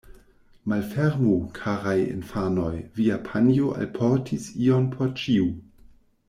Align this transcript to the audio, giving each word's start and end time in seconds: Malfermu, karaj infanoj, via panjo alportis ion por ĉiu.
Malfermu, 0.71 1.35
karaj 1.57 1.93
infanoj, 2.05 2.71
via 2.97 3.19
panjo 3.29 3.69
alportis 3.85 4.49
ion 4.65 4.91
por 4.97 5.15
ĉiu. 5.25 5.47